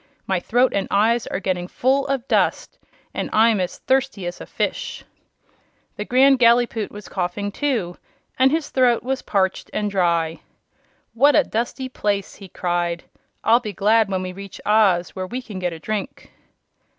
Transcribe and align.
My 0.25 0.39
throat 0.39 0.73
and 0.73 0.87
eyes 0.89 1.27
are 1.27 1.39
getting 1.39 1.67
full 1.67 2.07
of 2.07 2.27
dust 2.27 2.79
and 3.13 3.29
I'm 3.31 3.59
as 3.59 3.77
thirsty 3.77 4.25
as 4.25 4.41
a 4.41 4.47
fish!" 4.47 5.05
The 5.95 6.05
Grand 6.05 6.39
Gallipoot 6.39 6.89
was 6.89 7.07
coughing 7.07 7.51
too, 7.51 7.97
and 8.39 8.49
his 8.49 8.69
throat 8.69 9.03
was 9.03 9.21
parched 9.21 9.69
and 9.73 9.91
dry. 9.91 10.39
"What 11.13 11.35
a 11.35 11.43
dusty 11.43 11.87
place!" 11.87 12.33
he 12.33 12.47
cried. 12.49 13.03
"I'll 13.43 13.59
be 13.59 13.73
glad 13.73 14.09
when 14.09 14.23
we 14.23 14.33
reach 14.33 14.59
Oz, 14.65 15.11
where 15.15 15.27
we 15.27 15.39
can 15.39 15.59
get 15.59 15.71
a 15.71 15.77
drink." 15.77 16.31